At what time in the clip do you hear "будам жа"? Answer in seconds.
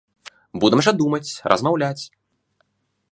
0.63-0.91